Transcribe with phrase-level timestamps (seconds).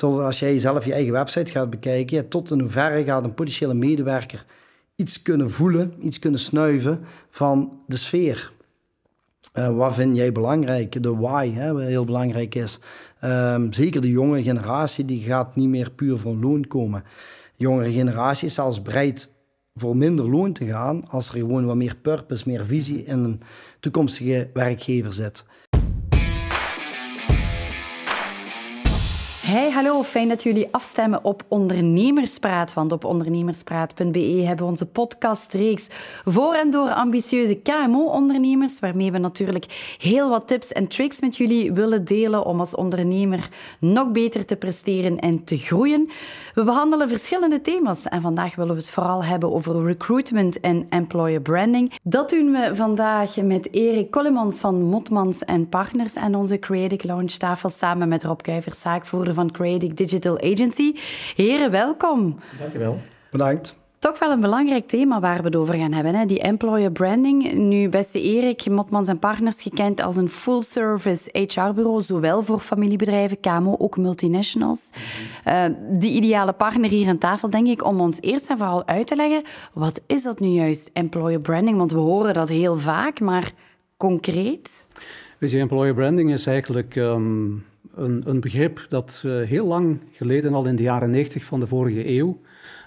[0.00, 3.74] tot als jij zelf je eigen website gaat bekijken, tot in hoeverre gaat een potentiële
[3.74, 4.44] medewerker
[4.96, 8.52] iets kunnen voelen, iets kunnen snuiven van de sfeer.
[9.54, 11.02] Uh, wat vind jij belangrijk?
[11.02, 12.78] De why, hè, wat heel belangrijk is.
[13.24, 17.02] Um, zeker de jonge generatie, die gaat niet meer puur voor loon komen.
[17.56, 19.32] De jongere generatie is zelfs bereid
[19.74, 23.40] voor minder loon te gaan als er gewoon wat meer purpose, meer visie in een
[23.80, 25.44] toekomstige werkgever zit.
[29.50, 32.74] Hey, hallo, fijn dat jullie afstemmen op Ondernemerspraat.
[32.74, 35.88] Want op ondernemerspraat.be hebben we onze podcastreeks
[36.24, 41.72] voor en door ambitieuze KMO-ondernemers, waarmee we natuurlijk heel wat tips en tricks met jullie
[41.72, 43.48] willen delen om als ondernemer
[43.80, 46.08] nog beter te presteren en te groeien.
[46.54, 51.40] We behandelen verschillende thema's en vandaag willen we het vooral hebben over recruitment en employer
[51.40, 51.92] branding.
[52.02, 57.68] Dat doen we vandaag met Erik Kollemans van Motmans Partners en onze Creative Launch tafel
[57.68, 60.94] samen met Rob Kuivers, zaakvoerder van Creative Digital Agency.
[61.36, 62.38] Heren, welkom.
[62.58, 63.00] Dankjewel.
[63.30, 63.78] Bedankt.
[64.00, 66.26] Toch wel een belangrijk thema waar we het over gaan hebben, hè?
[66.26, 67.52] die employer branding.
[67.52, 73.76] Nu, beste Erik, Motmans en Partners gekend als een full-service HR-bureau, zowel voor familiebedrijven, KMO,
[73.78, 74.90] ook multinationals.
[75.46, 79.06] Uh, die ideale partner hier aan tafel, denk ik, om ons eerst en vooral uit
[79.06, 81.76] te leggen, wat is dat nu juist, employer branding?
[81.76, 83.52] Want we horen dat heel vaak, maar
[83.96, 84.86] concreet?
[85.38, 86.96] Weet je, employer branding is eigenlijk...
[86.96, 87.64] Um
[88.00, 91.66] een, een begrip dat uh, heel lang geleden, al in de jaren 90 van de
[91.66, 92.40] vorige eeuw,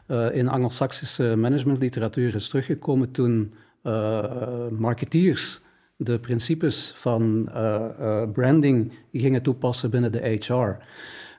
[0.08, 3.54] uh, in Anglo-Saxische managementliteratuur is teruggekomen toen
[3.84, 5.62] uh, marketeers
[5.96, 7.50] de principes van
[8.34, 10.86] branding gingen toepassen binnen de HR.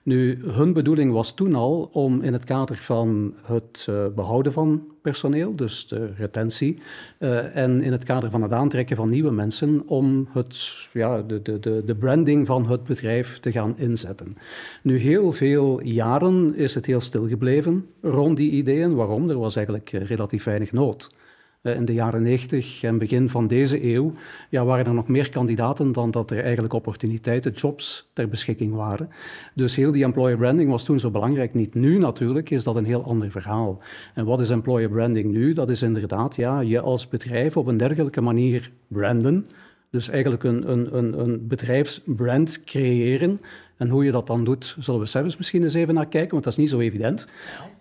[0.03, 5.57] Nu, hun bedoeling was toen al om in het kader van het behouden van personeel,
[5.57, 6.79] dus de retentie,
[7.19, 11.43] uh, en in het kader van het aantrekken van nieuwe mensen, om het, ja, de,
[11.43, 14.33] de, de, de branding van het bedrijf te gaan inzetten.
[14.83, 18.95] Nu, heel veel jaren is het heel stil gebleven rond die ideeën.
[18.95, 19.31] Waarom?
[19.31, 21.11] Er was eigenlijk uh, relatief weinig nood.
[21.65, 24.13] Eh, in de jaren 90 en begin van deze eeuw
[24.51, 29.09] ja, waren er nog meer kandidaten dan dat er eigenlijk opportuniteiten, jobs ter beschikking waren.
[29.55, 31.75] Dus heel die employer branding was toen zo belangrijk niet.
[31.75, 33.79] Nu natuurlijk is dat een heel ander verhaal.
[34.15, 35.53] En wat is employer branding nu?
[35.53, 39.45] Dat is inderdaad ja, je als bedrijf op een dergelijke manier branden.
[39.91, 43.41] Dus eigenlijk een, een, een, een bedrijfsbrand creëren.
[43.77, 46.45] En hoe je dat dan doet, zullen we zelfs misschien eens even naar kijken, want
[46.45, 47.27] dat is niet zo evident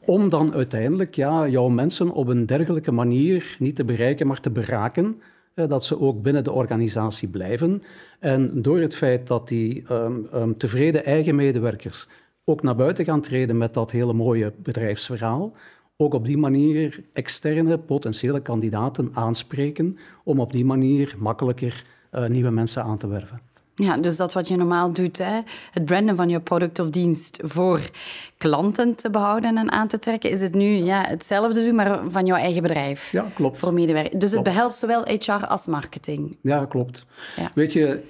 [0.06, 4.52] om dan uiteindelijk ja, jouw mensen op een dergelijke manier niet te bereiken, maar te
[4.52, 5.22] beraken.
[5.56, 7.82] dat ze ook binnen de organisatie blijven.
[8.20, 12.08] En door het feit dat die um, um, tevreden eigen medewerkers
[12.46, 15.54] ook naar buiten gaan treden met dat hele mooie bedrijfsverhaal,
[15.98, 22.50] ook op die manier externe potentiële kandidaten aanspreken om op die manier makkelijker uh, nieuwe
[22.50, 23.53] mensen aan te werven.
[23.76, 25.40] Ja, dus dat wat je normaal doet, hè,
[25.72, 27.90] het branden van je product of dienst voor
[28.38, 32.26] klanten te behouden en aan te trekken, is het nu ja, hetzelfde doen, maar van
[32.26, 33.12] jouw eigen bedrijf.
[33.12, 33.58] Ja, klopt.
[33.58, 34.20] Voor medewerkers.
[34.20, 36.38] Dus het behelst zowel HR als marketing.
[36.42, 37.06] Ja, klopt.
[37.36, 37.52] Ja.
[37.56, 38.04] Weet je,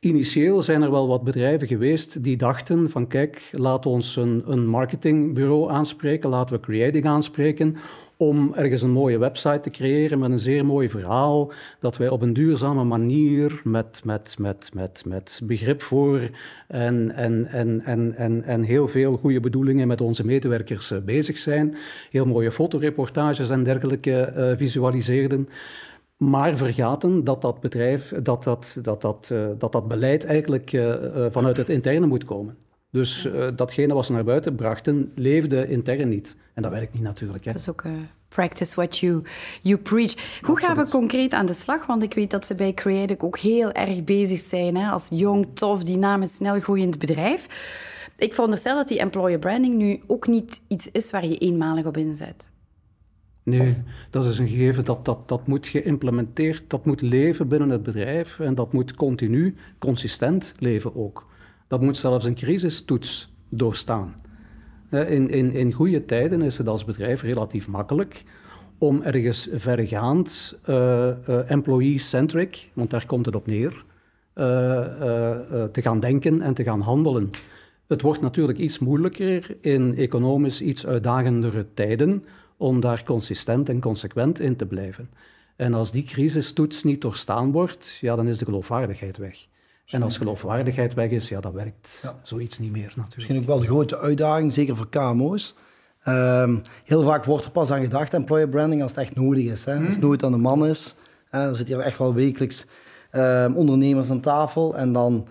[0.00, 4.66] initieel zijn er wel wat bedrijven geweest die dachten van kijk, laat ons een, een
[4.66, 7.76] marketingbureau aanspreken, laten we creating aanspreken,
[8.18, 12.22] om ergens een mooie website te creëren met een zeer mooi verhaal, dat wij op
[12.22, 16.30] een duurzame manier met, met, met, met, met begrip voor
[16.68, 21.38] en, en, en, en, en, en heel veel goede bedoelingen met onze medewerkers eh, bezig
[21.38, 21.76] zijn.
[22.10, 25.48] Heel mooie fotoreportages en dergelijke uh, visualiseerden.
[26.16, 30.70] Maar vergaten dat dat bedrijf, dat dat, dat, dat, uh, dat, dat beleid eigenlijk
[31.30, 32.56] vanuit het interne moet komen.
[32.90, 36.36] Dus uh, datgene wat ze naar buiten brachten, leefde intern niet.
[36.54, 37.44] En dat werkt niet natuurlijk.
[37.44, 37.52] Hè.
[37.52, 37.92] Dat is ook uh,
[38.28, 39.22] practice what you,
[39.62, 40.40] you preach.
[40.40, 41.86] Hoe gaan we concreet aan de slag?
[41.86, 45.46] Want ik weet dat ze bij Creative ook heel erg bezig zijn hè, als jong,
[45.54, 47.46] tof, dynamisch, snel groeiend bedrijf.
[48.16, 51.96] Ik veronderstel dat die employer branding nu ook niet iets is waar je eenmalig op
[51.96, 52.50] inzet.
[53.42, 57.82] Nee, dat is een gegeven dat, dat, dat moet geïmplementeerd, dat moet leven binnen het
[57.82, 61.26] bedrijf en dat moet continu, consistent leven ook.
[61.68, 64.14] Dat moet zelfs een crisistoets doorstaan.
[64.90, 68.24] In, in, in goede tijden is het als bedrijf relatief makkelijk
[68.78, 73.84] om ergens vergaand, uh, employee-centric, want daar komt het op neer,
[75.72, 77.30] te gaan denken en te gaan handelen.
[77.86, 82.24] Het wordt natuurlijk iets moeilijker in economisch iets uitdagendere tijden
[82.56, 85.10] om daar consistent en consequent in te blijven.
[85.56, 89.46] En als die crisistoets niet doorstaan wordt, ja, dan is de geloofwaardigheid weg.
[89.88, 93.16] En als geloofwaardigheid weg is, ja, dat werkt zoiets niet meer natuurlijk.
[93.16, 95.54] Misschien ook wel de grote uitdaging, zeker voor KMO's.
[96.08, 99.64] Um, heel vaak wordt er pas aan gedacht, employer branding, als het echt nodig is.
[99.64, 99.76] Hè?
[99.76, 100.06] Als het mhm.
[100.06, 100.94] nooit aan de man is.
[101.30, 101.44] Hè?
[101.44, 102.66] Dan zitten hier echt wel wekelijks
[103.12, 104.76] um, ondernemers aan tafel.
[104.76, 105.26] En dan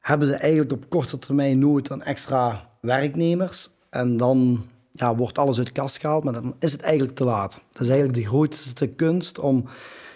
[0.00, 3.70] hebben ze eigenlijk op korte termijn nooit een extra werknemers.
[3.90, 7.24] En dan ja, wordt alles uit de kast gehaald, maar dan is het eigenlijk te
[7.24, 7.60] laat.
[7.72, 9.64] Dat is eigenlijk de grootste kunst om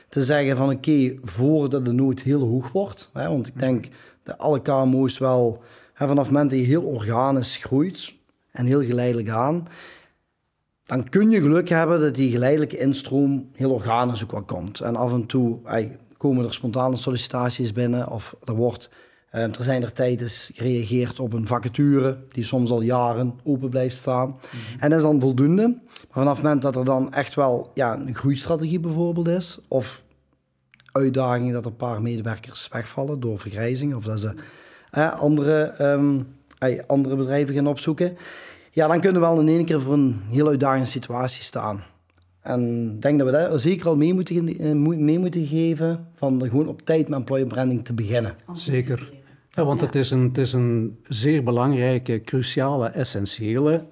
[0.08, 3.10] te zeggen van oké, voordat de nood heel hoog wordt.
[3.12, 3.88] Hè, want ik denk
[4.22, 5.62] dat alle KMO's wel,
[5.94, 8.14] vanaf het moment dat je heel organisch groeit
[8.50, 9.66] en heel geleidelijk aan,
[10.82, 14.80] dan kun je geluk hebben dat die geleidelijke instroom heel organisch ook wel komt.
[14.80, 15.60] En af en toe
[16.16, 18.90] komen er spontane sollicitaties binnen of er wordt
[19.32, 23.96] uh, er zijn er tijdens gereageerd op een vacature die soms al jaren open blijft
[23.96, 24.28] staan.
[24.28, 24.80] Mhm.
[24.80, 25.66] En dat is dan voldoende.
[25.66, 30.02] Maar vanaf het moment dat er dan echt wel ja, een groeistrategie bijvoorbeeld is, of
[30.92, 34.34] uitdagingen dat er een paar medewerkers wegvallen door vergrijzing, of dat ze
[35.18, 36.26] andere, um,
[36.86, 38.16] andere bedrijven gaan opzoeken,
[38.70, 41.84] ja, dan kunnen we wel in één keer voor een heel uitdagende situatie staan.
[42.40, 46.42] En ik denk dat we daar zeker al mee moeten, eh, mee moeten geven van
[46.42, 48.34] gewoon op tijd met employer branding te beginnen.
[48.54, 49.12] Zeker.
[49.58, 53.86] Ja, want Het, is een, het is een zeer belangrijke, cruciale, essentiële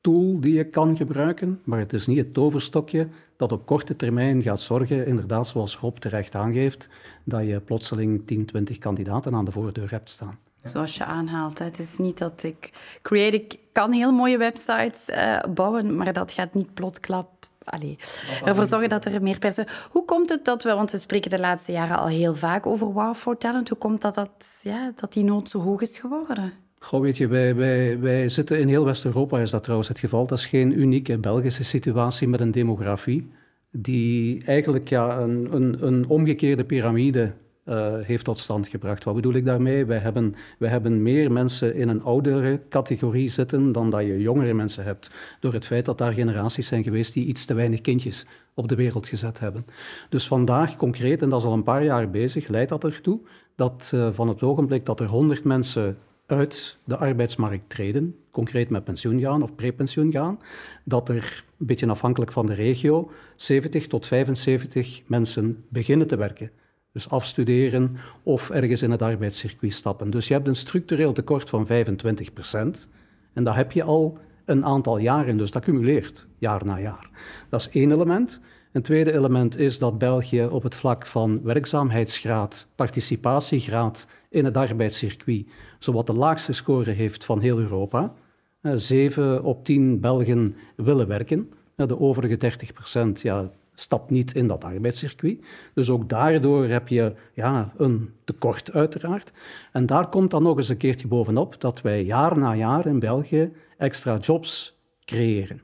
[0.00, 4.42] tool die je kan gebruiken, maar het is niet het toverstokje dat op korte termijn
[4.42, 6.88] gaat zorgen, inderdaad zoals Rob terecht aangeeft,
[7.24, 10.38] dat je plotseling 10, 20 kandidaten aan de voordeur hebt staan.
[10.64, 11.58] Zoals je aanhaalt.
[11.58, 12.70] Het is niet dat ik...
[13.02, 17.37] Create, ik kan heel mooie websites uh, bouwen, maar dat gaat niet plotklap
[17.70, 17.98] allee,
[18.44, 19.70] ervoor zorgen dat er meer personen...
[19.90, 22.92] Hoe komt het dat we, want we spreken de laatste jaren al heel vaak over
[22.92, 26.52] Wow for Talent, hoe komt dat dat, ja, dat die nood zo hoog is geworden?
[26.78, 30.26] Goh, weet je, wij, wij, wij zitten in heel West-Europa, is dat trouwens het geval.
[30.26, 33.30] Dat is geen unieke Belgische situatie met een demografie
[33.70, 37.32] die eigenlijk ja, een, een, een omgekeerde piramide
[37.68, 39.04] uh, heeft tot stand gebracht.
[39.04, 39.84] Wat bedoel ik daarmee?
[39.84, 44.54] Wij hebben, wij hebben meer mensen in een oudere categorie zitten dan dat je jongere
[44.54, 45.10] mensen hebt.
[45.40, 48.74] Door het feit dat daar generaties zijn geweest die iets te weinig kindjes op de
[48.74, 49.66] wereld gezet hebben.
[50.08, 53.20] Dus vandaag concreet, en dat is al een paar jaar bezig, leidt dat ertoe
[53.54, 58.84] dat uh, van het ogenblik dat er 100 mensen uit de arbeidsmarkt treden, concreet met
[58.84, 60.38] pensioen gaan of prepensioen gaan,
[60.84, 66.50] dat er, een beetje afhankelijk van de regio, 70 tot 75 mensen beginnen te werken.
[66.92, 70.10] Dus afstuderen of ergens in het arbeidscircuit stappen.
[70.10, 72.88] Dus je hebt een structureel tekort van 25 procent.
[73.32, 77.10] En dat heb je al een aantal jaren, dus dat cumuleert jaar na jaar.
[77.48, 78.40] Dat is één element.
[78.72, 85.46] Een tweede element is dat België op het vlak van werkzaamheidsgraad, participatiegraad in het arbeidscircuit,
[85.78, 88.14] zowat de laagste score heeft van heel Europa.
[88.60, 91.52] Eh, zeven op tien Belgen willen werken.
[91.76, 93.50] De overige 30 procent, ja,
[93.80, 95.46] stapt niet in dat arbeidscircuit.
[95.74, 99.32] Dus ook daardoor heb je ja, een tekort uiteraard.
[99.72, 102.98] En daar komt dan nog eens een keertje bovenop dat wij jaar na jaar in
[102.98, 105.62] België extra jobs creëren.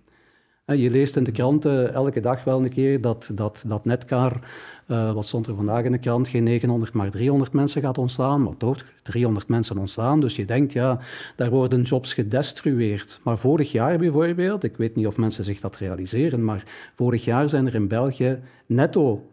[0.67, 4.39] Je leest in de kranten elke dag wel een keer dat, dat, dat Netcar
[4.87, 6.29] uh, wat stond er vandaag in de krant?
[6.29, 8.43] Geen 900, maar 300 mensen gaat ontstaan.
[8.43, 10.21] Maar toch, 300 mensen ontstaan.
[10.21, 10.99] Dus je denkt, ja,
[11.37, 13.21] daar worden jobs gedestrueerd.
[13.23, 16.65] Maar vorig jaar bijvoorbeeld, ik weet niet of mensen zich dat realiseren, maar
[16.95, 19.27] vorig jaar zijn er in België netto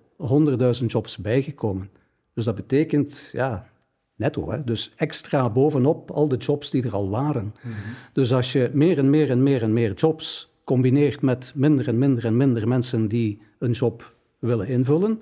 [0.79, 1.89] 100.000 jobs bijgekomen.
[2.33, 3.69] Dus dat betekent, ja,
[4.15, 4.63] netto, hè?
[4.63, 7.55] dus extra bovenop al de jobs die er al waren.
[7.61, 7.73] Mhm.
[8.13, 11.97] Dus als je meer en meer en meer en meer jobs combineert met minder en
[11.97, 15.21] minder en minder mensen die een job willen invullen,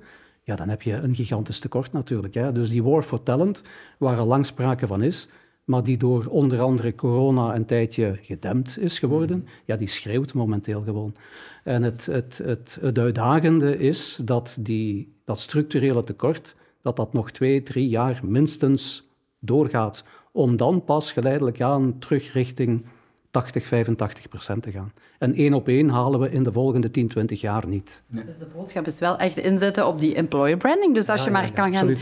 [0.50, 2.34] ja, dan heb je een gigantisch tekort natuurlijk.
[2.34, 2.52] Hè.
[2.52, 3.62] Dus die war for talent,
[3.98, 5.28] waar al lang sprake van is,
[5.64, 10.82] maar die door onder andere corona een tijdje gedempt is geworden, ja, die schreeuwt momenteel
[10.82, 11.16] gewoon.
[11.64, 17.32] En het, het, het, het uitdagende is dat die, dat structurele tekort, dat dat nog
[17.32, 19.08] twee, drie jaar minstens
[19.40, 22.86] doorgaat, om dan pas geleidelijk aan terug richting
[23.32, 24.94] 80, 85 procent te gaan.
[25.20, 28.02] En één op één halen we in de volgende 10, 20 jaar niet.
[28.08, 30.94] Dus de boodschap is wel echt inzetten op die employer branding.
[30.94, 31.96] Dus als je maar kan gaan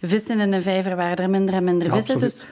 [0.00, 2.18] vissen in een vijver waar er minder en minder vissen.
[2.18, 2.42] Dus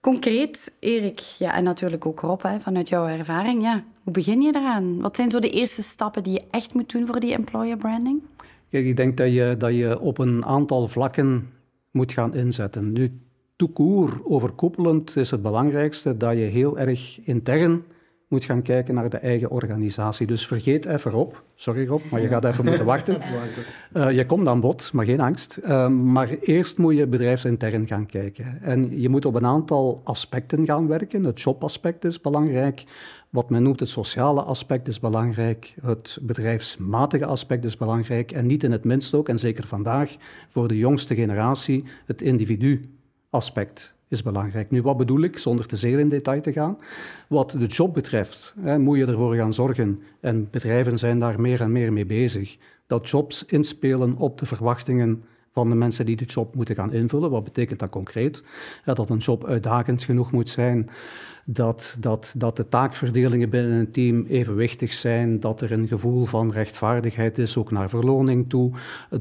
[0.00, 4.56] concreet, Erik, ja, en natuurlijk ook Rob, hè, vanuit jouw ervaring, ja, hoe begin je
[4.56, 5.00] eraan?
[5.00, 8.22] Wat zijn zo de eerste stappen die je echt moet doen voor die employer branding?
[8.70, 11.50] Kijk, ik denk dat je, dat je op een aantal vlakken
[11.90, 12.92] moet gaan inzetten.
[12.92, 13.20] Nu,
[13.56, 17.84] toekoer overkoepelend is het belangrijkste dat je heel erg intern
[18.28, 20.26] moet gaan kijken naar de eigen organisatie.
[20.26, 21.34] Dus vergeet even Rob.
[21.54, 23.18] Sorry Rob, maar je gaat even moeten wachten.
[23.94, 25.58] Uh, je komt aan bod, maar geen angst.
[25.64, 28.62] Uh, maar eerst moet je bedrijfsintern gaan kijken.
[28.62, 31.24] En je moet op een aantal aspecten gaan werken.
[31.24, 32.84] Het jobaspect is belangrijk.
[33.30, 35.74] Wat men noemt het sociale aspect is belangrijk.
[35.80, 38.32] Het bedrijfsmatige aspect is belangrijk.
[38.32, 40.16] En niet in het minst ook, en zeker vandaag,
[40.48, 42.95] voor de jongste generatie, het individu
[43.36, 44.70] aspect is belangrijk.
[44.70, 46.78] Nu, wat bedoel ik, zonder te zeer in detail te gaan?
[47.28, 51.60] Wat de job betreft, hè, moet je ervoor gaan zorgen, en bedrijven zijn daar meer
[51.60, 56.24] en meer mee bezig, dat jobs inspelen op de verwachtingen van de mensen die de
[56.24, 57.30] job moeten gaan invullen.
[57.30, 58.42] Wat betekent dat concreet?
[58.84, 60.88] Dat een job uitdagend genoeg moet zijn,
[61.44, 66.52] dat, dat, dat de taakverdelingen binnen een team evenwichtig zijn, dat er een gevoel van
[66.52, 68.72] rechtvaardigheid is, ook naar verloning toe,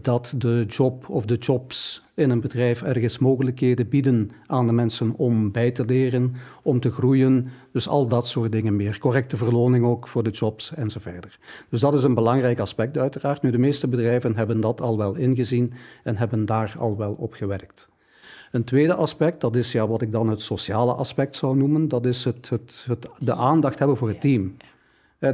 [0.01, 5.13] dat de job of de jobs in een bedrijf ergens mogelijkheden bieden aan de mensen
[5.15, 7.48] om bij te leren, om te groeien.
[7.72, 9.00] Dus al dat soort dingen meer.
[9.00, 11.39] Correcte verloning ook voor de jobs enzovoort.
[11.69, 13.41] Dus dat is een belangrijk aspect uiteraard.
[13.41, 17.34] Nu, de meeste bedrijven hebben dat al wel ingezien en hebben daar al wel op
[17.34, 17.89] gewerkt.
[18.51, 22.05] Een tweede aspect, dat is ja, wat ik dan het sociale aspect zou noemen, dat
[22.05, 24.55] is het, het, het de aandacht hebben voor het team.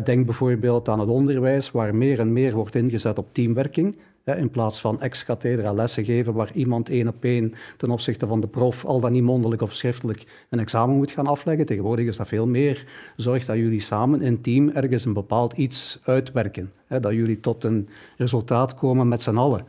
[0.03, 3.97] Denk bijvoorbeeld aan het onderwijs, waar meer en meer wordt ingezet op teamwerking.
[4.25, 8.47] In plaats van ex-cathedra lessen geven waar iemand één op één ten opzichte van de
[8.47, 11.65] prof, al dan niet mondelijk of schriftelijk, een examen moet gaan afleggen.
[11.65, 12.85] Tegenwoordig is dat veel meer.
[13.15, 16.71] Zorg dat jullie samen in team ergens een bepaald iets uitwerken.
[16.87, 17.87] Dat jullie tot een
[18.17, 19.65] resultaat komen met z'n allen.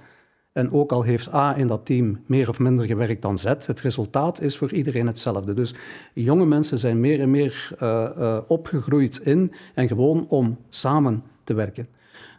[0.52, 3.80] En ook al heeft A in dat team meer of minder gewerkt dan Z, het
[3.80, 5.54] resultaat is voor iedereen hetzelfde.
[5.54, 5.74] Dus
[6.14, 11.54] jonge mensen zijn meer en meer uh, uh, opgegroeid in en gewoon om samen te
[11.54, 11.86] werken.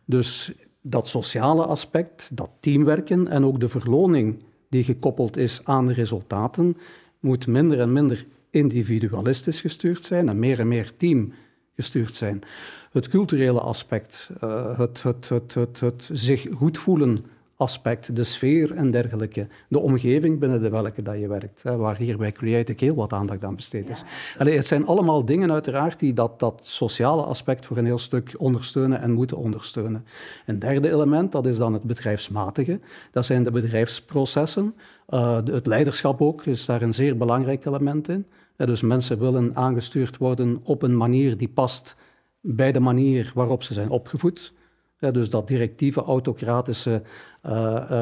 [0.05, 0.53] Dus
[0.85, 6.77] dat sociale aspect, dat teamwerken en ook de verloning die gekoppeld is aan de resultaten,
[7.19, 11.33] moet minder en minder individualistisch gestuurd zijn en meer en meer team
[11.75, 12.41] gestuurd zijn.
[12.91, 14.29] Het culturele aspect,
[14.77, 17.17] het, het, het, het, het zich goed voelen
[17.55, 19.47] aspect, de sfeer en dergelijke.
[19.67, 23.13] De omgeving binnen de welke dat je werkt, hè, waar hier bij Creative heel wat
[23.13, 24.03] aandacht aan besteed is.
[24.39, 24.45] Ja.
[24.45, 29.01] het zijn allemaal dingen uiteraard die dat, dat sociale aspect voor een heel stuk ondersteunen
[29.01, 30.05] en moeten ondersteunen.
[30.45, 32.79] Een derde element, dat is dan het bedrijfsmatige.
[33.11, 34.75] Dat zijn de bedrijfsprocessen.
[35.09, 38.25] Uh, het leiderschap ook is daar een zeer belangrijk element in.
[38.57, 41.95] dus mensen willen aangestuurd worden op een manier die past
[42.41, 44.53] bij de manier waarop ze zijn opgevoed.
[44.97, 47.01] dus dat directieve, autocratische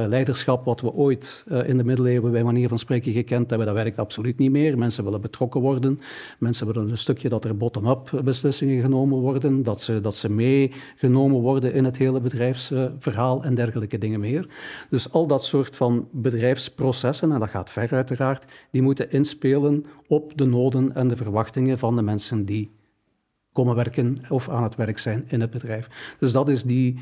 [0.08, 3.76] leiderschap wat we ooit uh, in de middeleeuwen bij manier van spreken gekend hebben, dat
[3.76, 4.78] werkt absoluut niet meer.
[4.78, 6.00] Mensen willen betrokken worden.
[6.40, 11.42] Mensen willen een stukje dat er bottom-up beslissingen genomen worden, dat ze, dat ze meegenomen
[11.42, 14.48] worden in het hele bedrijfsverhaal en dergelijke dingen meer.
[14.90, 20.38] Dus al dat soort van bedrijfsprocessen, en dat gaat ver uiteraard, die moeten inspelen op
[20.38, 22.72] de noden en de verwachtingen van de mensen die
[23.54, 26.16] komen werken of aan het werk zijn in het bedrijf.
[26.20, 27.00] Dus dat is die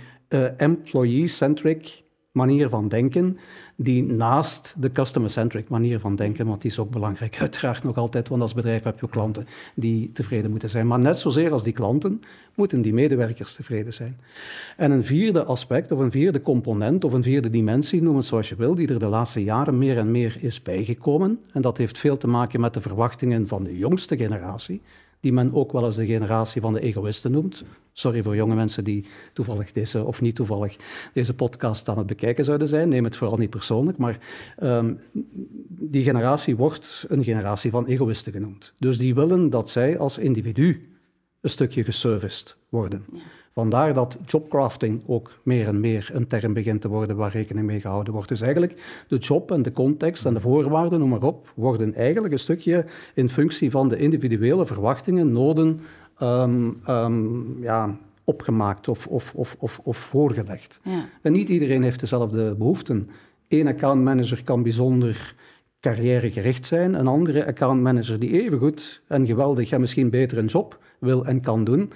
[0.58, 2.08] employee-centric
[2.40, 3.38] manier van denken,
[3.76, 8.28] die naast de customer-centric manier van denken, want die is ook belangrijk uiteraard nog altijd,
[8.28, 10.88] want als bedrijf heb je klanten die tevreden moeten zijn.
[10.88, 12.22] Maar net zozeer als die klanten,
[12.56, 14.20] moeten die medewerkers tevreden zijn.
[14.78, 18.50] En een vierde aspect, of een vierde component, of een vierde dimensie, noem het zoals
[18.50, 21.98] je wil, die er de laatste jaren meer en meer is bijgekomen, en dat heeft
[21.98, 24.82] veel te maken met de verwachtingen van de jongste generatie,
[25.20, 27.64] die men ook wel eens de generatie van de egoïsten noemt.
[27.94, 30.76] Sorry voor jonge mensen die toevallig deze, of niet toevallig,
[31.14, 32.90] deze podcast aan het bekijken zouden zijn.
[32.90, 34.20] Neem het vooral niet persoonlijk, maar
[34.64, 35.00] um,
[35.70, 38.74] die generatie wordt een generatie van egoïsten genoemd.
[38.78, 40.90] Dus die willen dat zij als individu
[41.42, 43.06] een stukje geserviced worden.
[43.60, 47.80] Vandaar dat jobcrafting ook meer en meer een term begint te worden waar rekening mee
[47.80, 48.30] gehouden wordt.
[48.30, 52.34] Dus eigenlijk de job en de context en de voorwaarden, noem maar op, worden eigenlijk
[52.34, 55.80] een stukje in functie van de individuele verwachtingen, noden,
[56.22, 60.80] um, um, ja, opgemaakt of, of, of, of, of voorgelegd.
[60.84, 61.06] Ja.
[61.22, 63.10] En niet iedereen heeft dezelfde behoeften.
[63.48, 65.36] Eén accountmanager kan bijzonder
[65.80, 71.26] carrièregericht zijn, een andere accountmanager die evengoed en geweldig en misschien beter een job wil
[71.26, 71.92] en kan doen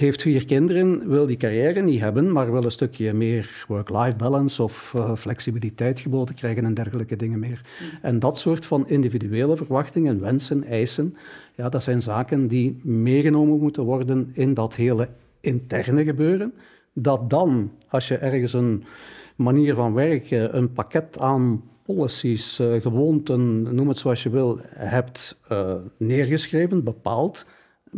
[0.00, 4.62] heeft vier kinderen, wil die carrière niet hebben, maar wil een stukje meer work-life balance
[4.62, 7.60] of uh, flexibiliteit geboden krijgen en dergelijke dingen meer.
[7.80, 7.98] Mm.
[8.02, 11.16] En dat soort van individuele verwachtingen, wensen, eisen,
[11.54, 15.08] ja, dat zijn zaken die meegenomen moeten worden in dat hele
[15.40, 16.52] interne gebeuren.
[16.92, 18.84] Dat dan, als je ergens een
[19.36, 25.40] manier van werken, een pakket aan policies, uh, gewoonten, noem het zoals je wil, hebt
[25.52, 27.46] uh, neergeschreven, bepaald,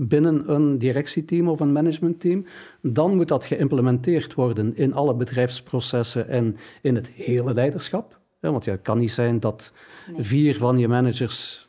[0.01, 2.45] binnen een directieteam of een managementteam,
[2.83, 8.21] dan moet dat geïmplementeerd worden in alle bedrijfsprocessen en in het hele leiderschap.
[8.41, 9.73] Want ja, het kan niet zijn dat
[10.17, 11.69] vier van je managers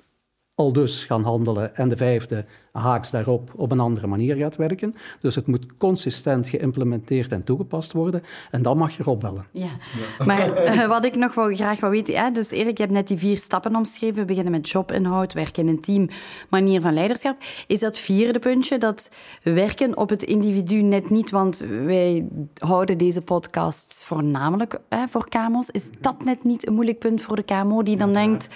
[0.55, 2.45] al dus gaan handelen en de vijfde
[2.79, 4.95] haaks daarop op een andere manier gaat werken.
[5.21, 9.45] Dus het moet consistent geïmplementeerd en toegepast worden en dan mag je erop bellen.
[9.51, 9.69] Ja,
[10.25, 13.07] maar uh, wat ik nog wel graag wil weten, hè, dus Erik, je hebt net
[13.07, 14.15] die vier stappen omschreven.
[14.15, 16.09] We beginnen met jobinhoud, werken in een team,
[16.49, 17.37] manier van leiderschap.
[17.67, 19.09] Is dat vierde puntje, dat
[19.43, 25.69] werken op het individu net niet, want wij houden deze podcasts voornamelijk hè, voor KMO's.
[25.69, 28.47] Is dat net niet een moeilijk punt voor de KMO die dan denkt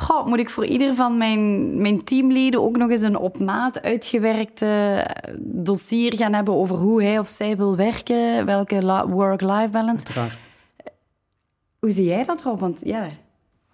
[0.00, 3.82] goh, moet ik voor ieder van mijn, mijn teamleden ook nog eens een op maat
[3.82, 5.06] uitgewerkte
[5.38, 10.06] dossier gaan hebben over hoe hij of zij wil werken, welke work-life balance.
[10.06, 10.48] Uiteraard.
[11.78, 12.60] Hoe zie jij dat, Rob?
[12.60, 13.08] Want ja,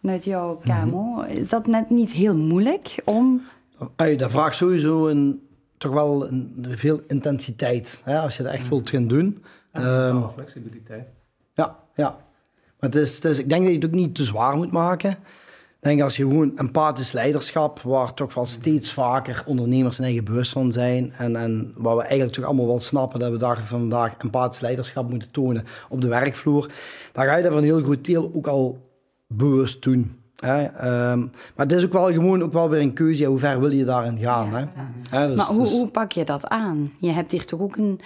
[0.00, 3.42] vanuit jouw KMO, is dat net niet heel moeilijk om
[3.96, 8.00] Dat vraagt sowieso een, toch wel een, veel intensiteit.
[8.04, 9.44] Hè, als je dat echt wilt gaan doen.
[9.72, 11.06] Um, flexibiliteit.
[11.54, 12.08] Ja, ja.
[12.80, 14.72] Maar het is, het is, ik denk dat je het ook niet te zwaar moet
[14.72, 15.16] maken.
[15.86, 20.52] Denk als je gewoon empathisch leiderschap, waar toch wel steeds vaker ondernemers zijn eigen bewust
[20.52, 21.12] van zijn.
[21.12, 25.10] En, en waar we eigenlijk toch allemaal wel snappen dat we van vandaag empathisch leiderschap
[25.10, 26.70] moeten tonen op de werkvloer.
[27.12, 28.78] Dan ga je daar van een heel groot deel ook al
[29.26, 30.20] bewust doen.
[30.36, 30.64] Hè?
[30.64, 33.24] Ehm, maar het is ook wel gewoon ook wel weer een keuze.
[33.24, 34.54] hoe ver wil je daarin gaan?
[34.54, 34.64] hè?
[35.10, 35.26] hè?
[35.26, 36.92] Dus, maar hoe, dus- hoe pak je dat aan?
[36.98, 38.00] Je hebt hier toch ook een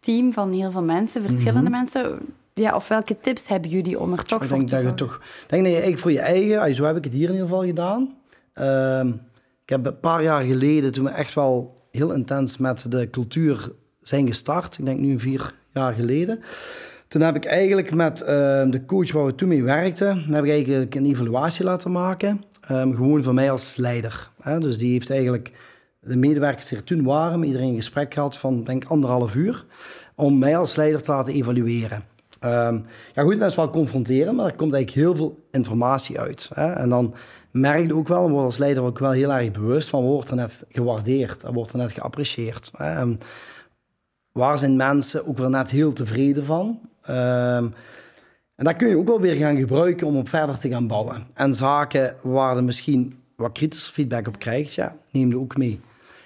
[0.00, 1.78] team van heel veel mensen, verschillende mhm.
[1.78, 2.18] mensen.
[2.60, 5.48] Ja, of welke tips hebben jullie om er toch ik denk dat je toch, ik
[5.48, 7.64] denk dat je eigenlijk voor je eigen, zo heb ik het hier in ieder geval
[7.64, 8.16] gedaan.
[8.52, 9.08] Ehm,
[9.62, 13.72] ik heb een paar jaar geleden, toen we echt wel heel intens met de cultuur
[13.98, 16.40] zijn gestart, ik denk nu vier jaar geleden.
[17.08, 20.50] Toen heb ik eigenlijk met ehm, de coach waar we toen mee werkten, heb ik
[20.50, 22.44] eigenlijk een evaluatie laten maken.
[22.70, 24.30] Um, gewoon voor mij als leider.
[24.40, 24.58] Hè?
[24.58, 25.52] Dus die heeft eigenlijk
[26.00, 29.64] de medewerkers die er toen waren, met iedereen een gesprek gehad van denk anderhalf uur,
[30.14, 32.14] om mij als leider te laten evalueren.
[32.46, 32.84] Um,
[33.14, 36.50] ja goed, dat is wel confronteren, maar er komt eigenlijk heel veel informatie uit.
[36.54, 36.72] Hè?
[36.72, 37.14] En dan
[37.50, 40.36] merk je ook wel, wordt als leider ook wel heel erg bewust van, wordt er
[40.36, 42.70] net gewaardeerd, er wordt er net geapprecieerd.
[42.76, 43.16] Hè?
[44.32, 46.80] waar zijn mensen ook weer net heel tevreden van?
[47.10, 47.74] Um,
[48.56, 51.26] en dat kun je ook wel weer gaan gebruiken om op verder te gaan bouwen.
[51.34, 55.80] En zaken waar je misschien wat kritische feedback op krijgt, ja, neem je ook mee.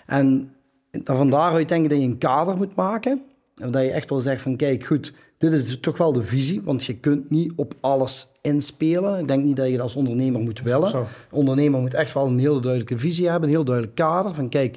[0.06, 0.54] En
[0.90, 3.22] dan van daaruit denk ik dat je een kader moet maken.
[3.56, 6.62] En dat je echt wel zegt van, kijk, goed, dit is toch wel de visie,
[6.64, 9.18] want je kunt niet op alles inspelen.
[9.18, 11.06] Ik denk niet dat je dat als ondernemer moet willen.
[11.30, 14.34] Ondernemer moet echt wel een heel duidelijke visie hebben, een heel duidelijk kader.
[14.34, 14.76] Van kijk,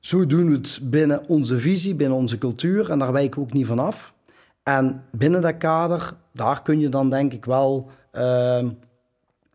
[0.00, 2.90] zo doen we het binnen onze visie, binnen onze cultuur.
[2.90, 4.12] En daar wijken we ook niet van af.
[4.62, 8.64] En binnen dat kader, daar kun je dan denk ik wel uh,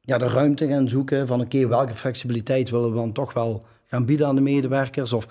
[0.01, 4.05] ja, de ruimte gaan zoeken van oké, welke flexibiliteit willen we dan toch wel gaan
[4.05, 5.13] bieden aan de medewerkers?
[5.13, 5.27] Of,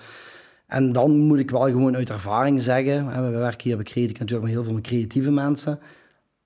[0.67, 4.47] en dan moet ik wel gewoon uit ervaring zeggen, we werken hier bij Creative natuurlijk
[4.47, 5.79] met heel veel creatieve mensen.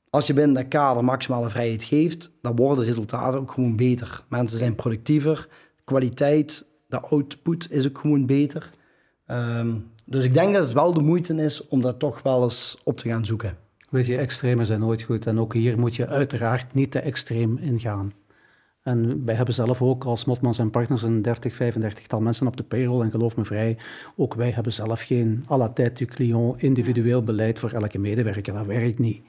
[0.09, 4.23] Als je binnen dat kader maximale vrijheid geeft, dan worden de resultaten ook gewoon beter.
[4.29, 8.71] Mensen zijn productiever, de kwaliteit, de output is ook gewoon beter.
[9.27, 12.81] Um, dus ik denk dat het wel de moeite is om dat toch wel eens
[12.83, 13.57] op te gaan zoeken.
[13.89, 15.25] Weet je, extremen zijn nooit goed.
[15.25, 18.13] En ook hier moet je uiteraard niet te extreem ingaan.
[18.81, 22.57] En wij hebben zelf ook als Motmans en Partners een 30, 35 tal mensen op
[22.57, 23.03] de payroll.
[23.03, 23.77] En geloof me vrij,
[24.15, 28.53] ook wij hebben zelf geen à la tête du client individueel beleid voor elke medewerker.
[28.53, 29.21] Dat werkt niet.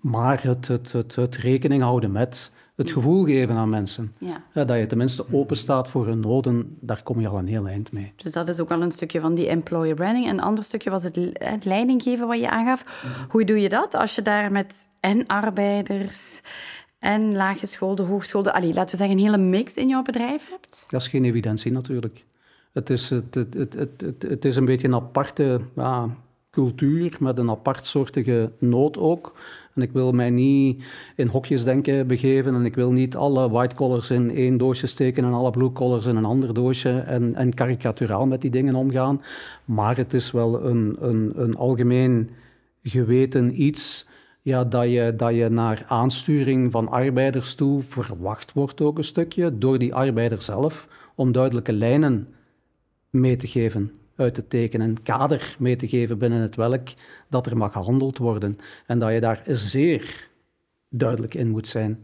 [0.00, 4.14] Maar het, het, het, het rekening houden met het gevoel geven aan mensen.
[4.18, 4.64] Ja.
[4.64, 7.92] dat je tenminste open staat voor hun noden, daar kom je al een heel eind
[7.92, 8.12] mee.
[8.16, 10.28] Dus dat is ook al een stukje van die employer branding.
[10.28, 13.04] Een ander stukje was het, het leidinggeven wat je aangaf.
[13.28, 16.40] Hoe doe je dat als je daar met en arbeiders
[17.00, 20.86] en laaggeschoolde, hogeschoolde, allee, laten we zeggen een hele mix in jouw bedrijf hebt?
[20.88, 22.24] Dat is geen evidentie natuurlijk.
[22.72, 26.08] Het is, het, het, het, het, het is een beetje een aparte ja,
[26.50, 29.34] cultuur met een apartsoortige nood ook.
[29.74, 30.82] En ik wil mij niet
[31.16, 35.24] in hokjes denken begeven en ik wil niet alle white collars in één doosje steken
[35.24, 39.22] en alle blue collars in een ander doosje en, en karikaturaal met die dingen omgaan.
[39.64, 42.30] Maar het is wel een, een, een algemeen
[42.82, 44.06] geweten iets
[44.42, 49.58] ja, dat, je, dat je naar aansturing van arbeiders toe verwacht wordt ook een stukje
[49.58, 52.28] door die arbeider zelf om duidelijke lijnen
[53.10, 56.88] mee te geven uit te tekenen, een kader mee te geven binnen het welk
[57.28, 58.56] dat er mag gehandeld worden.
[58.86, 60.28] En dat je daar zeer
[60.88, 62.00] duidelijk in moet zijn.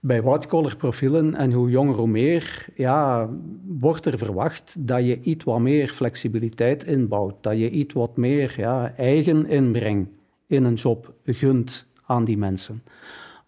[0.00, 3.30] Bij white-collar profielen, en hoe jonger hoe meer, ja,
[3.66, 7.42] wordt er verwacht dat je iets wat meer flexibiliteit inbouwt.
[7.42, 10.08] Dat je iets wat meer ja, eigen inbreng
[10.46, 12.82] in een job gunt aan die mensen.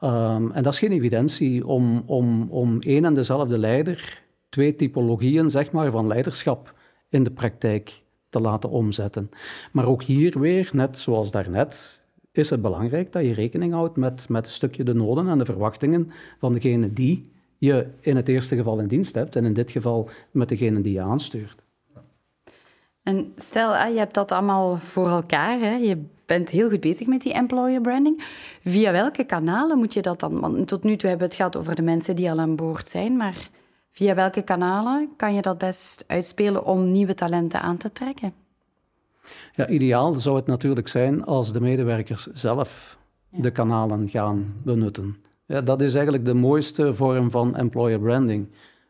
[0.01, 5.51] Um, en dat is geen evidentie om, om, om één en dezelfde leider, twee typologieën
[5.51, 6.75] zeg maar, van leiderschap
[7.09, 9.31] in de praktijk te laten omzetten.
[9.73, 12.01] Maar ook hier weer, net zoals daarnet,
[12.33, 15.45] is het belangrijk dat je rekening houdt met, met een stukje de noden en de
[15.45, 19.71] verwachtingen van degene die je in het eerste geval in dienst hebt en in dit
[19.71, 21.66] geval met degene die je aanstuurt.
[23.07, 25.59] En stel, je hebt dat allemaal voor elkaar.
[25.59, 25.75] Hè?
[25.75, 28.23] Je bent heel goed bezig met die employer branding.
[28.65, 30.41] Via welke kanalen moet je dat dan?
[30.41, 32.89] Want tot nu toe hebben we het gehad over de mensen die al aan boord
[32.89, 33.51] zijn, maar
[33.97, 38.33] Via welke kanalen kan je dat best uitspelen om nieuwe talenten aan te trekken?
[39.55, 45.17] Ja, ideaal zou het natuurlijk zijn als de medewerkers zelf de kanalen gaan benutten.
[45.47, 48.49] Ja, dat is eigenlijk de mooiste vorm van employer branding.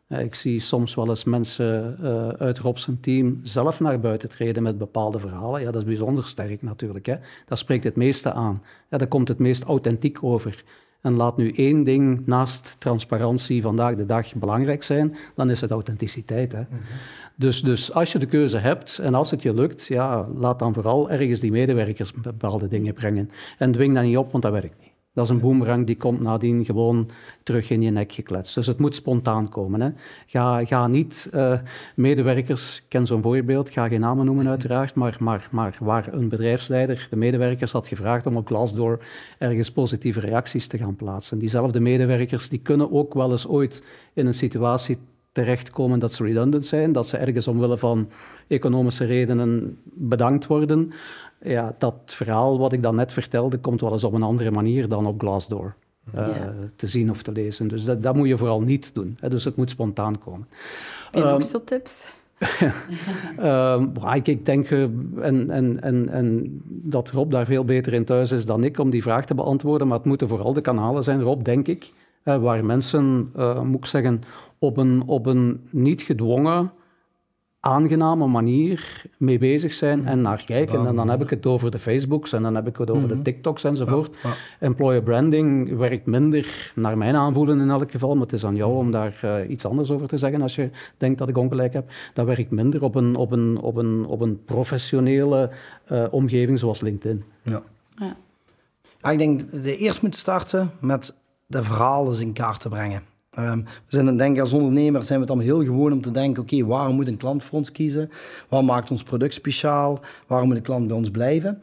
[0.09, 4.79] Ik zie soms wel eens mensen uh, uit Rob's team zelf naar buiten treden met
[4.79, 5.61] bepaalde verhalen.
[5.61, 7.07] Ja, dat is bijzonder sterk natuurlijk.
[7.07, 7.17] Hè.
[7.47, 8.63] Dat spreekt het meeste aan.
[8.91, 10.65] Ja, daar komt het meest authentiek over.
[11.01, 15.71] En laat nu één ding naast transparantie vandaag de dag belangrijk zijn, dan is het
[15.71, 16.53] authenticiteit.
[16.53, 16.63] Hè?
[17.35, 20.75] Dus, dus als je de keuze hebt en als het je lukt, ja, laat dan
[20.75, 23.31] vooral ergens die medewerkers bepaalde dingen brengen.
[23.59, 24.86] En dwing dat niet op, want dat werkt niet.
[25.17, 27.11] Dat is een boemerang die komt nadien gewoon
[27.43, 28.55] terug in je nek gekletst.
[28.55, 29.81] Dus het moet spontaan komen.
[29.81, 29.91] Hè.
[30.27, 31.59] Ga, ga niet uh,
[31.95, 36.29] medewerkers, ik ken zo'n voorbeeld, ga geen namen noemen uiteraard, maar, maar, maar waar een
[36.29, 38.99] bedrijfsleider de medewerkers had gevraagd om op Glassdoor
[39.39, 41.39] ergens positieve reacties te gaan plaatsen.
[41.39, 44.99] Diezelfde medewerkers die kunnen ook wel eens ooit in een situatie
[45.37, 48.09] terechtkomen dat ze redundant zijn, dat ze ergens omwille van
[48.49, 50.93] economische redenen bedankt worden.
[51.43, 54.89] Ja, dat verhaal wat ik dan net vertelde, komt wel eens op een andere manier
[54.89, 55.75] dan op Glassdoor.
[56.15, 56.29] Uh,
[56.77, 57.69] te zien of te lezen.
[57.69, 59.17] Dus dat, dat moet je vooral niet doen.
[59.21, 59.29] Hè.
[59.29, 60.49] Dus het moet spontaan komen.
[61.13, 62.13] En um, ook zo tips?
[63.43, 68.05] um, ik, ik, denk uh, en, en, en, en dat Rob daar veel beter in
[68.05, 69.87] thuis is dan ik om die vraag te beantwoorden.
[69.87, 71.93] Maar het moeten vooral de kanalen zijn, Rob, denk ik,
[72.25, 74.23] uh, waar mensen, uh, moet ik zeggen,
[74.59, 76.73] op een, op een niet gedwongen,
[77.67, 80.87] aangename manier mee bezig zijn en naar kijken.
[80.87, 83.15] En dan heb ik het over de Facebooks en dan heb ik het over de
[83.15, 83.23] mhm.
[83.23, 84.17] TikToks enzovoort.
[84.61, 88.77] Employer branding werkt minder, naar mijn aanvoelen in elk geval, maar het is aan jou
[88.77, 91.91] om daar uh, iets anders over te zeggen als je denkt dat ik ongelijk heb.
[92.15, 95.51] Dat werkt minder op een, op een, op een, op een professionele
[95.93, 97.23] uh, omgeving zoals LinkedIn.
[97.43, 97.63] Ja.
[97.95, 98.17] Ja.
[99.03, 99.11] ja.
[99.11, 101.15] ik denk dat je eerst moet starten met
[101.47, 103.03] de verhalen in kaart te brengen.
[103.39, 106.43] Um, we zijn denk ik als ondernemer zijn we allemaal heel gewoon om te denken,
[106.43, 108.11] oké, waarom moet een klant voor ons kiezen?
[108.49, 110.01] Wat maakt ons product speciaal?
[110.27, 111.63] Waarom moet een klant bij ons blijven?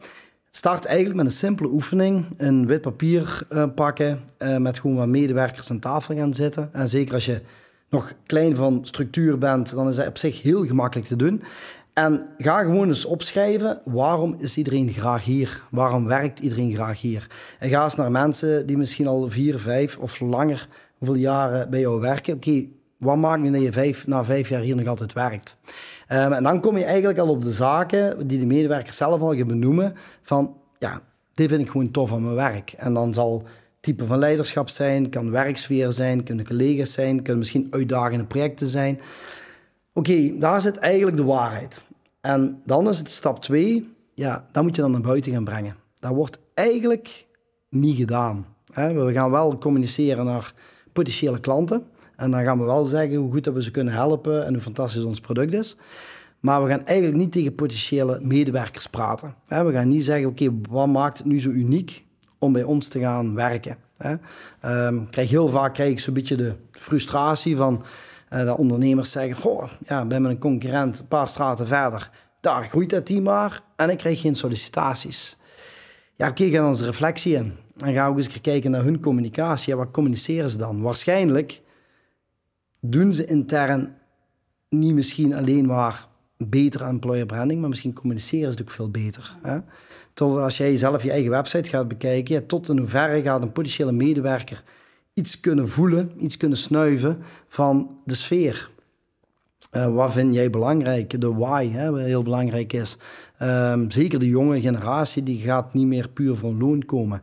[0.50, 2.26] Start eigenlijk met een simpele oefening.
[2.36, 6.68] Een wit papier uh, pakken, uh, met gewoon wat medewerkers aan tafel gaan zitten.
[6.72, 7.40] En zeker als je
[7.90, 11.42] nog klein van structuur bent, dan is dat op zich heel gemakkelijk te doen.
[11.92, 15.62] En ga gewoon eens opschrijven, waarom is iedereen graag hier?
[15.70, 17.26] Waarom werkt iedereen graag hier?
[17.58, 20.68] En ga eens naar mensen die misschien al vier, vijf of langer
[21.04, 22.34] hoeveel jaren bij jou werken.
[22.34, 22.66] Oké,
[22.98, 25.56] wat maakt nu dat je vijf, na vijf jaar hier nog altijd werkt?
[26.08, 29.36] Um, en dan kom je eigenlijk al op de zaken die de medewerkers zelf al
[29.36, 29.94] gaan benoemen.
[30.22, 31.00] Van, ja,
[31.34, 32.72] dit vind ik gewoon tof aan mijn werk.
[32.72, 33.42] En dan zal
[33.80, 39.00] type van leiderschap zijn, kan werksfeer zijn, kunnen collega's zijn, kunnen misschien uitdagende projecten zijn.
[39.92, 41.84] Oké, daar zit eigenlijk de waarheid.
[42.20, 45.76] En dan is het stap twee, ja, dat moet je dan naar buiten gaan brengen.
[46.00, 47.26] Dat wordt eigenlijk
[47.68, 48.46] niet gedaan.
[48.74, 50.54] We gaan wel communiceren naar
[50.94, 51.84] potentiële klanten.
[52.16, 54.62] En dan gaan we wel zeggen hoe goed dat we ze kunnen helpen en hoe
[54.62, 55.76] fantastisch ons product is.
[56.40, 59.34] Maar we gaan eigenlijk niet tegen potentiële medewerkers praten.
[59.46, 62.04] We gaan niet zeggen, oké, wat maakt het nu zo uniek
[62.38, 63.76] om bij ons te gaan werken?
[64.64, 67.84] Um, krijg heel vaak krijg ik zo'n beetje de frustratie van
[68.32, 72.90] uh, dat ondernemers zeggen, goh, ja, bij mijn concurrent een paar straten verder, daar groeit
[72.90, 75.36] dat team maar en ik krijg geen sollicitaties.
[76.16, 77.63] Ja, oké, okay, onze reflectie in.
[77.76, 79.76] En ga ook eens kijken naar hun communicatie.
[79.76, 80.80] Wat communiceren ze dan?
[80.80, 81.62] Waarschijnlijk
[82.80, 83.94] doen ze intern
[84.68, 89.36] niet misschien alleen maar beter employer branding, maar misschien communiceren ze ook veel beter.
[89.42, 89.58] Hè?
[90.14, 93.52] Tot als jij zelf je eigen website gaat bekijken, ja, tot in hoeverre gaat een
[93.52, 94.62] potentiële medewerker
[95.14, 98.70] iets kunnen voelen, iets kunnen snuiven van de sfeer.
[99.72, 101.20] Uh, wat vind jij belangrijk?
[101.20, 102.96] De why, hè, wat heel belangrijk is.
[103.42, 107.22] Um, zeker de jonge generatie, die gaat niet meer puur voor loon komen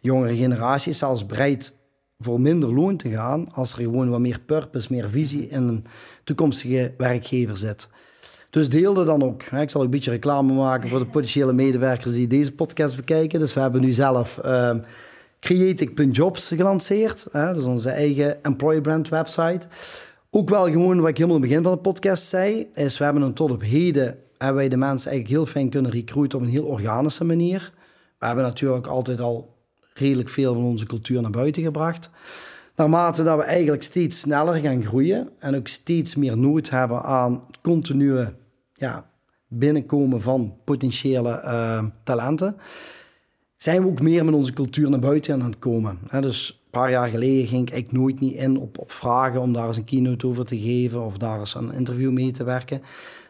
[0.00, 1.78] jongere generatie zelfs bereid
[2.18, 5.84] voor minder loon te gaan als er gewoon wat meer purpose, meer visie in een
[6.24, 7.88] toekomstige werkgever zit.
[8.50, 9.42] Dus deelde dan ook.
[9.42, 13.40] Ik zal ook een beetje reclame maken voor de potentiële medewerkers die deze podcast bekijken.
[13.40, 14.74] Dus we hebben nu zelf uh,
[15.40, 17.26] Creative.jobs gelanceerd.
[17.32, 17.54] Hè?
[17.54, 19.66] Dus onze eigen employer brand website.
[20.30, 23.04] Ook wel gewoon wat ik helemaal in het begin van de podcast zei, is we
[23.04, 26.44] hebben een tot op heden hebben wij de mensen eigenlijk heel fijn kunnen recruiten op
[26.44, 27.72] een heel organische manier.
[28.18, 29.49] We hebben natuurlijk altijd al
[30.00, 32.10] redelijk veel van onze cultuur naar buiten gebracht.
[32.76, 37.42] Naarmate dat we eigenlijk steeds sneller gaan groeien en ook steeds meer nood hebben aan
[37.62, 38.28] continue
[38.74, 39.10] ja,
[39.48, 42.56] binnenkomen van potentiële uh, talenten,
[43.56, 45.98] zijn we ook meer met onze cultuur naar buiten aan het komen.
[46.20, 49.66] dus een paar jaar geleden ging ik nooit niet in op, op vragen om daar
[49.66, 52.82] eens een keynote over te geven of daar eens een interview mee te werken.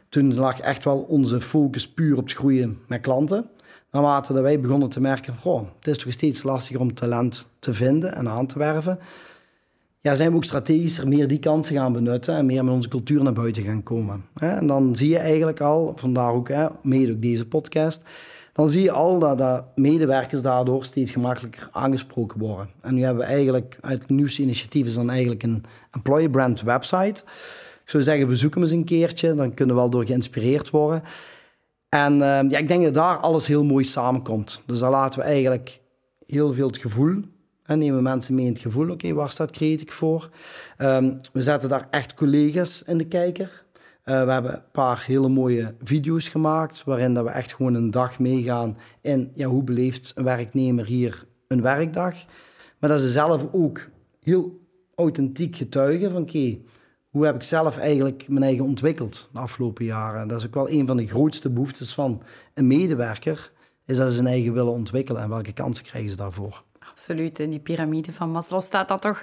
[0.08, 3.50] Toen lag echt wel onze focus puur op het groeien met klanten
[3.90, 7.46] naarmate dat wij begonnen te merken van, goh, het is toch steeds lastiger om talent
[7.58, 8.98] te vinden en aan te werven,
[10.02, 13.22] ja, zijn we ook strategischer meer die kansen gaan benutten en meer met onze cultuur
[13.22, 14.24] naar buiten gaan komen.
[14.34, 16.50] En dan zie je eigenlijk al, vandaar ook,
[16.82, 18.04] mede ook deze podcast,
[18.52, 22.68] dan zie je al dat, dat medewerkers daardoor steeds gemakkelijker aangesproken worden.
[22.80, 27.22] En nu hebben we eigenlijk, uit het nieuwste initiatief dan eigenlijk een employer brand website.
[27.82, 31.02] Ik zou zeggen, bezoek hem eens een keertje, dan kunnen we wel door geïnspireerd worden.
[31.90, 34.62] En uh, ja, ik denk dat daar alles heel mooi samenkomt.
[34.66, 35.80] Dus daar laten we eigenlijk
[36.26, 37.22] heel veel het gevoel
[37.62, 40.30] En nemen mensen mee in het gevoel, oké, waar staat Creative voor?
[40.76, 43.64] Ehm, we zetten daar echt collega's in de kijker.
[44.04, 47.90] Uh, we hebben een paar hele mooie video's gemaakt, waarin dat we echt gewoon een
[47.90, 52.14] dag meegaan in ja, hoe beleeft een werknemer hier een werkdag.
[52.78, 53.88] Maar dat ze zelf ook
[54.22, 54.60] heel
[54.94, 56.58] authentiek getuigen van oké,
[57.10, 60.28] hoe heb ik zelf eigenlijk mijn eigen ontwikkeld de afgelopen jaren.
[60.28, 62.22] Dat is ook wel een van de grootste behoeftes van
[62.54, 63.52] een medewerker,
[63.86, 66.62] is dat ze zijn eigen willen ontwikkelen en welke kansen krijgen ze daarvoor.
[66.90, 67.38] Absoluut.
[67.38, 69.22] In die piramide van Maslow staat dat toch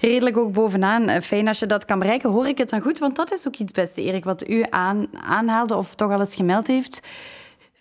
[0.00, 1.08] redelijk ook bovenaan.
[1.08, 2.30] Eh, fijn als je dat kan bereiken.
[2.30, 2.98] Hoor ik het dan goed?
[2.98, 6.34] Want dat is ook iets beste, Erik, wat u aan, aanhaalde of toch al eens
[6.34, 7.00] gemeld heeft.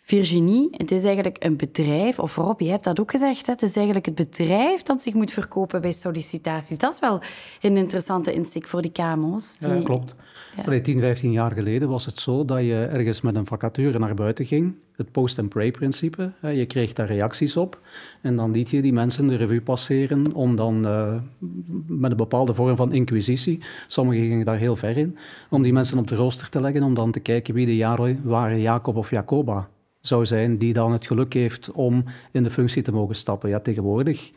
[0.10, 3.52] Virginie, het is eigenlijk een bedrijf, of Rob, je hebt dat ook gezegd, hè?
[3.52, 6.78] het is eigenlijk het bedrijf dat zich moet verkopen bij sollicitaties.
[6.78, 7.22] Dat is wel
[7.62, 9.58] een interessante insteek voor die KMO's.
[9.58, 9.70] Die...
[9.70, 10.16] Ja, klopt.
[10.66, 10.82] Ja.
[10.82, 14.46] 10, 15 jaar geleden was het zo dat je ergens met een vacature naar buiten
[14.46, 14.76] ging.
[14.96, 16.32] Het post-and-pray-principe.
[16.42, 17.80] Je kreeg daar reacties op.
[18.22, 21.14] En dan liet je die mensen de revue passeren om dan uh,
[21.88, 25.18] met een bepaalde vorm van inquisitie, sommigen gingen daar heel ver in,
[25.50, 28.22] om die mensen op de rooster te leggen, om dan te kijken wie de jaren
[28.24, 29.70] waren Jacob of Jacoba
[30.02, 33.50] zou zijn die dan het geluk heeft om in de functie te mogen stappen.
[33.50, 34.32] Ja, tegenwoordig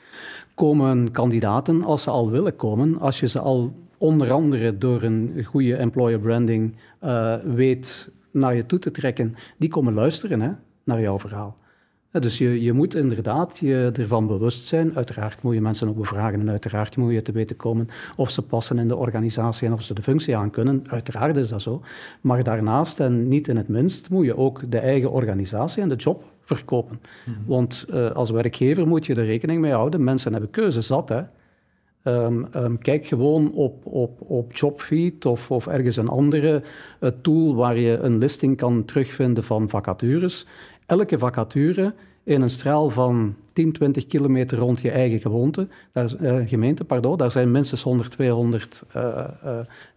[0.55, 5.45] komen kandidaten, als ze al willen komen, als je ze al onder andere door een
[5.45, 10.51] goede employer branding uh, weet naar je toe te trekken, die komen luisteren hè,
[10.85, 11.57] naar jouw verhaal.
[12.21, 14.97] Dus je, je moet inderdaad je ervan bewust zijn.
[14.97, 18.43] Uiteraard moet je mensen ook bevragen en uiteraard moet je te weten komen of ze
[18.43, 20.83] passen in de organisatie en of ze de functie aan kunnen.
[20.87, 21.83] Uiteraard is dat zo.
[22.21, 25.95] Maar daarnaast en niet in het minst moet je ook de eigen organisatie en de
[25.95, 27.01] job verkopen.
[27.25, 27.37] Mhm.
[27.47, 30.05] Want uh, als werkgever moet je er rekening mee houden.
[30.05, 31.09] Mensen hebben keuze zat.
[31.09, 31.23] Hè.
[32.05, 36.63] Um, um, kijk gewoon op, op, op Jobfeed of, of ergens een andere
[37.01, 40.47] uh, tool waar je een listing kan terugvinden van vacatures
[40.93, 46.49] elke vacature in een straal van 10, 20 kilometer rond je eigen gewoonte, daar, uh,
[46.49, 46.85] gemeente.
[46.85, 49.29] Pardon, daar zijn minstens 100, 200 uh,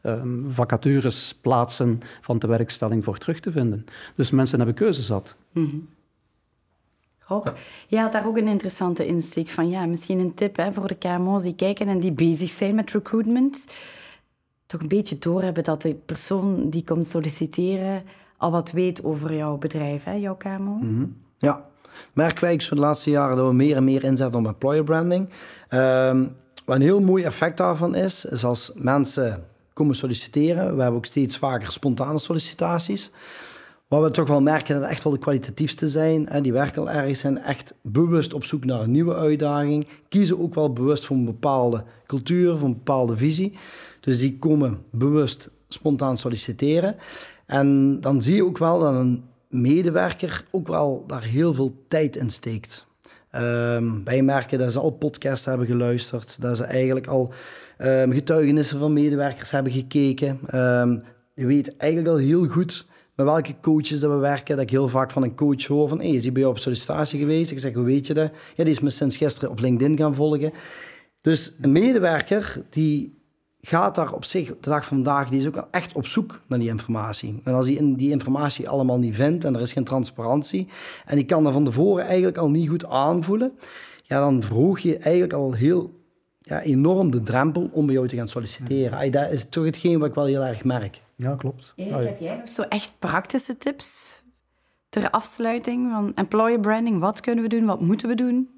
[0.05, 3.85] uh, vacatures plaatsen van de werkstelling voor terug te vinden.
[4.15, 5.35] Dus mensen hebben keuze zat.
[5.51, 5.87] Mm
[7.87, 9.69] je had daar ook een interessante insteek van.
[9.69, 12.91] Ja, misschien een tip hè, voor de KMO's die kijken en die bezig zijn met
[12.91, 13.67] recruitment.
[14.65, 18.03] Toch een beetje doorhebben dat de persoon die komt solliciteren
[18.37, 20.73] al wat weet over jouw bedrijf, hè, jouw KMO?
[20.73, 21.05] Mhm.
[21.37, 21.65] Ja,
[22.13, 25.29] merken wij de laatste jaren dat we meer en meer inzetten op employer branding.
[25.69, 29.43] Um, wat een heel mooi effect daarvan is, is als mensen
[29.73, 30.75] komen solliciteren.
[30.75, 33.11] We hebben ook steeds vaker spontane sollicitaties.
[33.87, 36.27] Wat we toch wel merken dat echt wel de kwalitatiefste zijn.
[36.29, 39.87] Hè, die werken al ergens, zijn echt bewust op zoek naar een nieuwe uitdaging.
[40.09, 43.57] Kiezen ook wel bewust voor een bepaalde cultuur, voor een bepaalde visie.
[43.99, 46.95] Dus die komen bewust spontaan solliciteren.
[47.45, 52.15] En dan zie je ook wel dat een medewerker ook wel daar heel veel tijd
[52.15, 52.87] in steekt.
[53.31, 57.33] Um, wij merken dat ze al podcasts hebben geluisterd, dat ze eigenlijk al
[57.77, 60.39] um, getuigenissen van medewerkers hebben gekeken.
[60.55, 61.01] Um,
[61.33, 64.55] je weet eigenlijk al heel goed met welke coaches dat we werken.
[64.55, 66.59] Dat ik heel vaak van een coach hoor van, hey, is hij bij jou op
[66.59, 67.51] sollicitatie geweest?
[67.51, 68.31] Ik zeg, hoe weet je dat?
[68.55, 70.51] Ja, die is me sinds gisteren op LinkedIn gaan volgen.
[71.21, 73.23] Dus een medewerker die
[73.67, 76.59] gaat daar op zich, de dag van vandaag, die is ook echt op zoek naar
[76.59, 77.41] die informatie.
[77.43, 80.67] En als hij die informatie allemaal niet vindt en er is geen transparantie
[81.05, 83.57] en die kan dat van tevoren eigenlijk al niet goed aanvoelen,
[84.03, 85.93] ja, dan verhoog je eigenlijk al heel
[86.41, 89.11] ja, enorm de drempel om bij jou te gaan solliciteren.
[89.11, 91.01] Dat is toch hetgeen wat ik wel heel erg merk.
[91.15, 91.73] Ja, klopt.
[91.75, 94.21] heb jij nog zo echt praktische tips
[94.89, 96.99] ter afsluiting van employer branding?
[96.99, 97.65] Wat kunnen we doen?
[97.65, 98.49] Wat moeten we doen?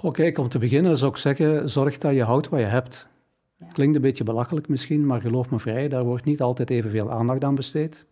[0.00, 3.10] Oké, om te beginnen zou ik zeggen, zorg dat je houdt wat je hebt.
[3.72, 7.44] Klinkt een beetje belachelijk misschien, maar geloof me vrij, daar wordt niet altijd evenveel aandacht
[7.44, 8.06] aan besteed.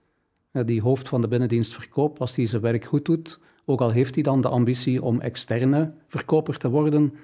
[0.52, 4.14] Die hoofd van de binnendienst verkoopt, als hij zijn werk goed doet, ook al heeft
[4.14, 7.14] hij dan de ambitie om externe verkoper te worden,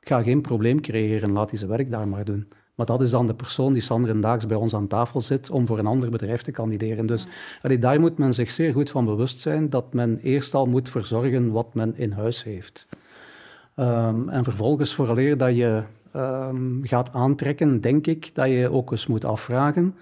[0.00, 2.48] ga geen probleem creëren, laat hij zijn werk daar maar doen.
[2.74, 5.78] Maar dat is dan de persoon die Daags bij ons aan tafel zit om voor
[5.78, 7.06] een ander bedrijf te kandideren.
[7.06, 7.26] Dus
[7.62, 10.88] allee, daar moet men zich zeer goed van bewust zijn dat men eerst al moet
[10.88, 12.86] verzorgen wat men in huis heeft.
[13.76, 15.82] Um, en vervolgens, vooraleer dat je
[16.16, 19.94] um, gaat aantrekken, denk ik dat je ook eens moet afvragen.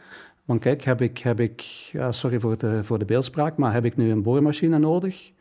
[0.44, 1.62] Want kijk, heb ik, heb ik
[2.10, 5.32] sorry voor de, voor de beeldspraak, maar heb ik nu een boormachine nodig?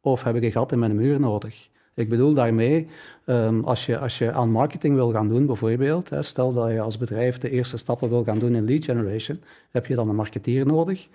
[0.00, 1.68] Of heb ik een gat in mijn muur nodig?
[1.94, 2.86] Ik bedoel daarmee,
[3.26, 6.80] um, als, je, als je aan marketing wil gaan doen, bijvoorbeeld, hè, stel dat je
[6.80, 9.40] als bedrijf de eerste stappen wil gaan doen in lead generation,
[9.70, 11.08] heb je dan een marketeer nodig?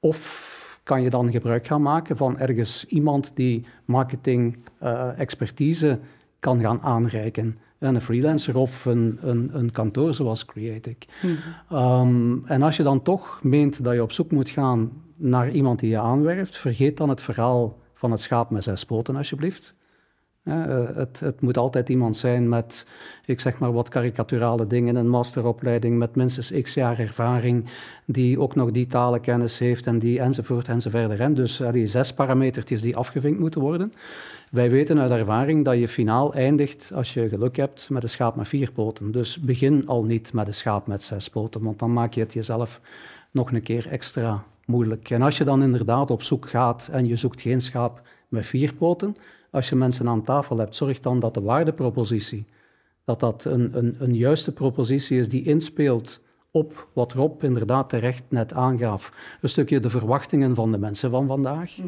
[0.00, 5.98] Of kan je dan gebruik gaan maken van ergens iemand die marketing uh, expertise
[6.38, 7.58] kan gaan aanreiken?
[7.78, 11.06] Een freelancer of een, een, een kantoor zoals Creatic.
[11.22, 15.78] Mm en als je dan toch meent dat je op zoek moet gaan naar iemand
[15.78, 19.74] die je aanwerft, vergeet dan het verhaal van het schaap met zes poten, alsjeblieft.
[20.50, 22.86] Het, het, moet altijd iemand zijn met,
[23.24, 27.64] ik zeg maar wat karikaturale dingen, een masteropleiding met minstens x jaar ervaring,
[28.04, 31.18] die ook nog die talenkennis heeft en die enzovoort enzovoort.
[31.18, 33.92] En dus die zes parametertjes die afgevinkt moeten worden.
[34.50, 38.36] Wij weten uit ervaring dat je finaal eindigt, als je geluk hebt, met een schaap
[38.36, 39.12] met vier poten.
[39.12, 42.32] Dus begin al niet met een schaap met zes poten, want dan maak je het
[42.32, 42.80] jezelf
[43.30, 45.10] nog een keer extra moeilijk.
[45.10, 48.74] En als je dan inderdaad op zoek gaat en je zoekt geen schaap met vier
[48.74, 49.16] poten,
[49.56, 52.46] als je mensen aan tafel hebt, zorg dan dat de waardepropositie,
[53.04, 58.22] dat dat een, een, een juiste propositie is die inspeelt op wat Rob inderdaad terecht
[58.28, 59.12] net aangaf.
[59.40, 61.76] Een stukje de verwachtingen van de mensen van vandaag.
[61.76, 61.86] Mhm.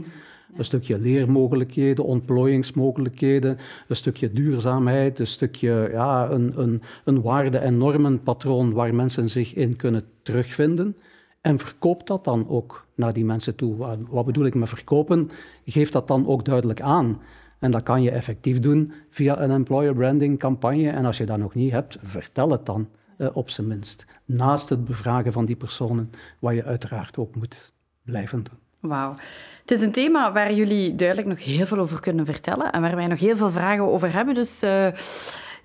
[0.57, 7.79] Een stukje leermogelijkheden, ontplooiingsmogelijkheden, een stukje duurzaamheid, een stukje ja, een, een, een waarde- en
[7.79, 10.97] normenpatroon waar mensen zich in kunnen terugvinden.
[11.41, 13.97] En verkoop dat dan ook naar die mensen toe.
[14.11, 15.31] Wat bedoel ik met verkopen?
[15.65, 17.21] Geef dat dan ook duidelijk aan.
[17.59, 20.91] En dat kan je effectief doen via een employer branding campagne.
[20.91, 24.07] En als je dat nog niet hebt, vertel het dan uh, op zijn minst.
[24.25, 28.59] Naast het bevragen van die personen, wat je uiteraard ook moet blijven doen.
[28.81, 29.15] Wauw.
[29.61, 32.97] Het is een thema waar jullie duidelijk nog heel veel over kunnen vertellen en waar
[32.97, 34.35] wij nog heel veel vragen over hebben.
[34.35, 34.87] Dus uh,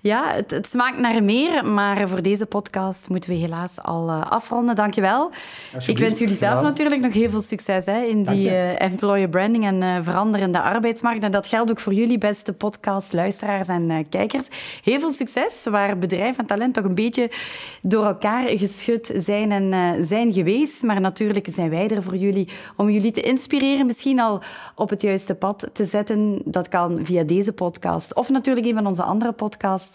[0.04, 4.22] ja, het, het, smaakt naar meer, maar voor deze podcast moeten we helaas al uh,
[4.22, 4.74] afronden.
[4.74, 5.30] Dankjewel.
[5.86, 9.64] Ik wens jullie zelf natuurlijk nog heel veel succes hè, in die uh, employer branding
[9.64, 11.24] en uh, veranderende arbeidsmarkt.
[11.24, 14.48] En dat geldt ook voor jullie, beste podcast-luisteraars en kijkers.
[14.82, 17.30] Heel veel succes, waar bedrijf en talent toch een beetje
[17.82, 20.82] door elkaar geschud zijn en zijn geweest.
[20.82, 24.42] Maar natuurlijk zijn wij er voor jullie om jullie te inspireren, misschien al
[24.74, 26.40] op het juiste pad te zetten.
[26.44, 29.32] Dat kan via deze podcast of natuurlijk een van onze andere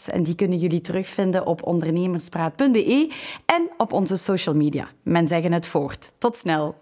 [0.07, 3.11] En die kunnen jullie terugvinden op ondernemerspraat.be
[3.45, 4.87] en op onze social media.
[5.03, 6.13] Men zeggen het voort.
[6.17, 6.75] Tot snel.